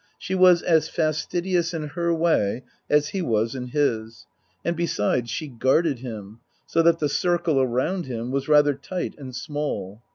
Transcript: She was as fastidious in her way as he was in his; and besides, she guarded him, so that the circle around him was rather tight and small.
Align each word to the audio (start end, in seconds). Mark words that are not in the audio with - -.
She 0.17 0.33
was 0.33 0.63
as 0.63 0.89
fastidious 0.89 1.75
in 1.75 1.89
her 1.89 2.11
way 2.11 2.63
as 2.89 3.09
he 3.09 3.21
was 3.21 3.53
in 3.53 3.67
his; 3.67 4.25
and 4.65 4.75
besides, 4.75 5.29
she 5.29 5.47
guarded 5.47 5.99
him, 5.99 6.39
so 6.65 6.81
that 6.81 6.97
the 6.97 7.07
circle 7.07 7.61
around 7.61 8.07
him 8.07 8.31
was 8.31 8.47
rather 8.47 8.73
tight 8.73 9.13
and 9.19 9.35
small. 9.35 10.01